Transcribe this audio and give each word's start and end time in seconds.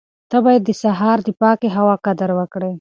ته 0.29 0.37
باید 0.45 0.61
د 0.65 0.71
سهار 0.83 1.17
د 1.27 1.29
پاکې 1.41 1.67
هوا 1.77 1.95
قدر 2.05 2.29
وکړې. 2.39 2.69